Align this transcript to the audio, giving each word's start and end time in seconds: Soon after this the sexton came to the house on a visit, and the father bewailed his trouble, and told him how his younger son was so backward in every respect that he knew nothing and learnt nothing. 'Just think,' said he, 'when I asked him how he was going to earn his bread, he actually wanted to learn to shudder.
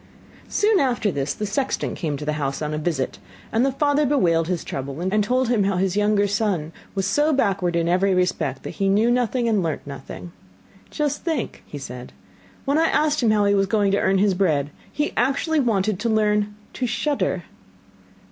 Soon 0.49 0.79
after 0.79 1.11
this 1.11 1.31
the 1.35 1.45
sexton 1.45 1.93
came 1.93 2.17
to 2.17 2.25
the 2.25 2.33
house 2.41 2.63
on 2.63 2.73
a 2.73 2.79
visit, 2.79 3.19
and 3.51 3.63
the 3.63 3.71
father 3.71 4.03
bewailed 4.03 4.47
his 4.47 4.63
trouble, 4.63 4.99
and 4.99 5.23
told 5.23 5.47
him 5.47 5.63
how 5.65 5.77
his 5.77 5.95
younger 5.95 6.25
son 6.25 6.71
was 6.95 7.05
so 7.05 7.31
backward 7.31 7.75
in 7.75 7.87
every 7.87 8.15
respect 8.15 8.63
that 8.63 8.71
he 8.81 8.89
knew 8.89 9.11
nothing 9.11 9.47
and 9.47 9.61
learnt 9.61 9.85
nothing. 9.85 10.31
'Just 10.89 11.21
think,' 11.23 11.63
said 11.77 12.09
he, 12.09 12.17
'when 12.65 12.79
I 12.79 12.87
asked 12.87 13.21
him 13.21 13.29
how 13.29 13.45
he 13.45 13.53
was 13.53 13.67
going 13.67 13.91
to 13.91 13.99
earn 14.01 14.17
his 14.17 14.33
bread, 14.33 14.71
he 14.91 15.13
actually 15.15 15.59
wanted 15.59 15.99
to 15.99 16.09
learn 16.09 16.55
to 16.73 16.87
shudder. 16.87 17.43